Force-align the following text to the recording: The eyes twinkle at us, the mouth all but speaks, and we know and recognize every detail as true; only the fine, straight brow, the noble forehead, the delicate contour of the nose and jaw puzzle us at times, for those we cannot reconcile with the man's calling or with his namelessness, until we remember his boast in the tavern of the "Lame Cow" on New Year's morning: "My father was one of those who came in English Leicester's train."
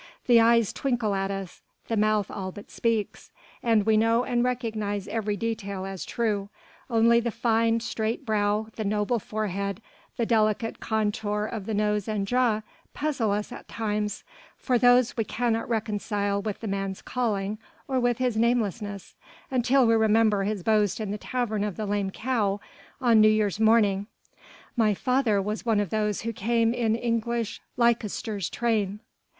The 0.25 0.39
eyes 0.41 0.73
twinkle 0.73 1.13
at 1.13 1.29
us, 1.29 1.61
the 1.87 1.95
mouth 1.95 2.31
all 2.31 2.51
but 2.51 2.71
speaks, 2.71 3.29
and 3.61 3.85
we 3.85 3.97
know 3.97 4.23
and 4.23 4.43
recognize 4.43 5.07
every 5.07 5.37
detail 5.37 5.85
as 5.85 6.05
true; 6.05 6.49
only 6.89 7.19
the 7.19 7.29
fine, 7.29 7.81
straight 7.81 8.25
brow, 8.25 8.65
the 8.77 8.83
noble 8.83 9.19
forehead, 9.19 9.79
the 10.17 10.25
delicate 10.25 10.79
contour 10.79 11.45
of 11.45 11.67
the 11.67 11.75
nose 11.75 12.07
and 12.07 12.25
jaw 12.25 12.63
puzzle 12.95 13.29
us 13.29 13.51
at 13.51 13.67
times, 13.67 14.23
for 14.57 14.79
those 14.79 15.15
we 15.15 15.23
cannot 15.23 15.69
reconcile 15.69 16.41
with 16.41 16.61
the 16.61 16.67
man's 16.67 17.03
calling 17.03 17.59
or 17.87 17.99
with 17.99 18.17
his 18.17 18.35
namelessness, 18.37 19.13
until 19.51 19.85
we 19.85 19.93
remember 19.93 20.45
his 20.45 20.63
boast 20.63 20.99
in 20.99 21.11
the 21.11 21.19
tavern 21.19 21.63
of 21.63 21.77
the 21.77 21.85
"Lame 21.85 22.09
Cow" 22.09 22.59
on 22.99 23.21
New 23.21 23.29
Year's 23.29 23.59
morning: 23.59 24.07
"My 24.75 24.95
father 24.95 25.39
was 25.39 25.63
one 25.63 25.79
of 25.79 25.91
those 25.91 26.21
who 26.21 26.33
came 26.33 26.73
in 26.73 26.95
English 26.95 27.61
Leicester's 27.77 28.49
train." 28.49 28.99